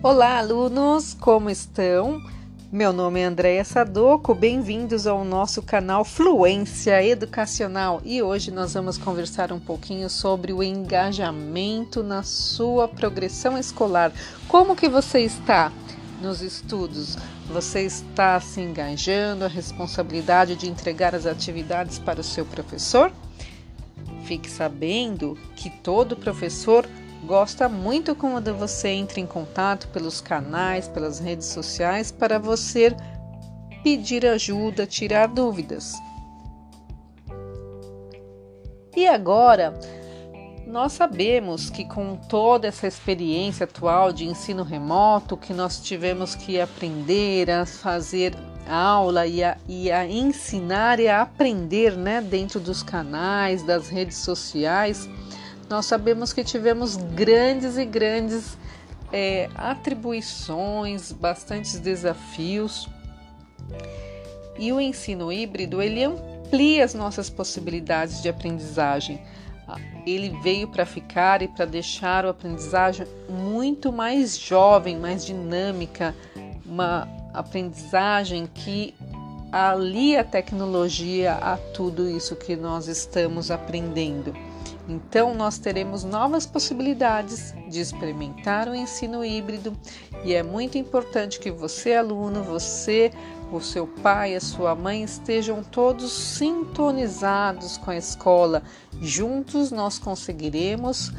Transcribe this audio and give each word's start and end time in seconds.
Olá, 0.00 0.38
alunos, 0.38 1.12
como 1.14 1.50
estão? 1.50 2.20
Meu 2.70 2.92
nome 2.92 3.20
é 3.20 3.24
Andréia 3.24 3.64
Sadoco, 3.64 4.34
bem-vindos 4.34 5.06
ao 5.06 5.24
nosso 5.24 5.62
canal 5.62 6.04
Fluência 6.04 7.04
Educacional 7.04 8.00
e 8.04 8.22
hoje 8.22 8.50
nós 8.50 8.74
vamos 8.74 8.96
conversar 8.96 9.52
um 9.52 9.58
pouquinho 9.58 10.08
sobre 10.08 10.52
o 10.52 10.62
engajamento 10.62 12.02
na 12.02 12.22
sua 12.22 12.86
progressão 12.86 13.58
escolar. 13.58 14.12
Como 14.46 14.76
que 14.76 14.88
você 14.88 15.20
está 15.20 15.72
nos 16.22 16.42
estudos? 16.42 17.16
Você 17.48 17.80
está 17.82 18.38
se 18.40 18.60
engajando 18.60 19.44
a 19.44 19.48
responsabilidade 19.48 20.54
de 20.54 20.68
entregar 20.68 21.14
as 21.14 21.24
atividades 21.24 21.98
para 21.98 22.20
o 22.20 22.24
seu 22.24 22.44
professor? 22.44 23.10
Fique 24.24 24.50
sabendo 24.50 25.38
que 25.56 25.70
todo 25.70 26.14
professor 26.14 26.86
gosta 27.24 27.66
muito 27.66 28.14
quando 28.14 28.54
você 28.54 28.88
entra 28.88 29.18
em 29.18 29.26
contato 29.26 29.88
pelos 29.88 30.20
canais, 30.20 30.86
pelas 30.88 31.18
redes 31.18 31.46
sociais 31.46 32.12
para 32.12 32.38
você 32.38 32.94
pedir 33.82 34.26
ajuda, 34.26 34.86
tirar 34.86 35.28
dúvidas. 35.28 35.94
E 38.94 39.06
agora, 39.06 39.72
nós 40.68 40.92
sabemos 40.92 41.70
que 41.70 41.84
com 41.84 42.14
toda 42.14 42.68
essa 42.68 42.86
experiência 42.86 43.64
atual 43.64 44.12
de 44.12 44.26
ensino 44.26 44.62
remoto, 44.62 45.34
que 45.34 45.54
nós 45.54 45.80
tivemos 45.80 46.34
que 46.34 46.60
aprender 46.60 47.50
a 47.50 47.64
fazer 47.64 48.36
aula 48.68 49.26
e 49.26 49.42
a, 49.42 49.56
e 49.66 49.90
a 49.90 50.06
ensinar 50.06 51.00
e 51.00 51.08
a 51.08 51.22
aprender 51.22 51.96
né, 51.96 52.20
dentro 52.20 52.60
dos 52.60 52.82
canais, 52.82 53.62
das 53.62 53.88
redes 53.88 54.18
sociais, 54.18 55.08
nós 55.70 55.86
sabemos 55.86 56.34
que 56.34 56.44
tivemos 56.44 56.96
grandes 56.96 57.78
e 57.78 57.86
grandes 57.86 58.58
é, 59.10 59.48
atribuições, 59.54 61.12
bastantes 61.12 61.80
desafios. 61.80 62.86
E 64.58 64.70
o 64.70 64.78
ensino 64.78 65.32
híbrido 65.32 65.80
ele 65.80 66.04
amplia 66.04 66.84
as 66.84 66.92
nossas 66.92 67.30
possibilidades 67.30 68.20
de 68.20 68.28
aprendizagem. 68.28 69.18
Ele 70.06 70.30
veio 70.42 70.68
para 70.68 70.86
ficar 70.86 71.42
e 71.42 71.48
para 71.48 71.64
deixar 71.64 72.24
o 72.24 72.28
aprendizagem 72.28 73.06
muito 73.28 73.92
mais 73.92 74.38
jovem, 74.38 74.96
mais 74.96 75.24
dinâmica, 75.24 76.14
uma 76.64 77.08
aprendizagem 77.34 78.46
que 78.46 78.94
alia 79.52 80.20
a 80.20 80.24
tecnologia 80.24 81.34
a 81.34 81.56
tudo 81.56 82.08
isso 82.08 82.36
que 82.36 82.56
nós 82.56 82.86
estamos 82.88 83.50
aprendendo. 83.50 84.34
Então, 84.88 85.34
nós 85.34 85.58
teremos 85.58 86.02
novas 86.02 86.46
possibilidades 86.46 87.54
de 87.68 87.78
experimentar 87.78 88.68
o 88.68 88.74
ensino 88.74 89.22
híbrido 89.22 89.76
e 90.24 90.32
é 90.32 90.42
muito 90.42 90.78
importante 90.78 91.38
que 91.38 91.50
você, 91.50 91.92
aluno, 91.92 92.42
você, 92.42 93.12
o 93.52 93.60
seu 93.60 93.86
pai, 93.86 94.34
a 94.34 94.40
sua 94.40 94.74
mãe 94.74 95.02
estejam 95.02 95.62
todos 95.62 96.10
sintonizados 96.10 97.76
com 97.76 97.90
a 97.90 97.96
escola. 97.98 98.62
Juntos 99.00 99.70
nós 99.70 99.98
conseguiremos 99.98 101.12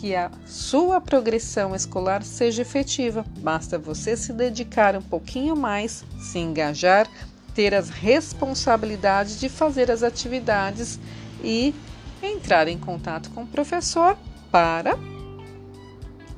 que 0.00 0.14
a 0.14 0.30
sua 0.46 1.00
progressão 1.00 1.74
escolar 1.74 2.22
seja 2.22 2.62
efetiva. 2.62 3.24
Basta 3.40 3.76
você 3.76 4.16
se 4.16 4.32
dedicar 4.32 4.94
um 4.94 5.02
pouquinho 5.02 5.56
mais, 5.56 6.04
se 6.20 6.38
engajar, 6.38 7.08
ter 7.54 7.74
as 7.74 7.88
responsabilidades 7.88 9.40
de 9.40 9.48
fazer 9.48 9.90
as 9.90 10.02
atividades 10.02 11.00
e 11.42 11.74
entrar 12.22 12.68
em 12.68 12.78
contato 12.78 13.30
com 13.30 13.42
o 13.42 13.46
professor 13.46 14.16
para 14.50 14.98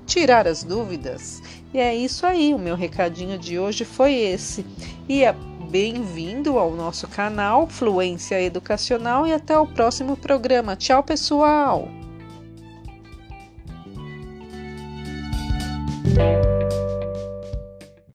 tirar 0.07 0.48
as 0.48 0.65
dúvidas. 0.65 1.43
E 1.73 1.78
é 1.78 1.94
isso 1.94 2.27
aí, 2.27 2.55
o 2.55 2.59
meu 2.59 2.75
recadinho 2.75 3.39
de 3.39 3.59
hoje 3.59 3.84
foi 3.84 4.15
esse. 4.15 4.65
E 5.09 5.22
é 5.22 5.34
bem-vindo 5.71 6.59
ao 6.59 6.72
nosso 6.72 7.06
canal 7.06 7.66
Fluência 7.69 8.41
Educacional 8.41 9.27
e 9.27 9.33
até 9.33 9.59
o 9.59 9.66
próximo 9.66 10.16
programa. 10.16 10.75
Tchau, 10.75 11.03
pessoal! 11.03 11.89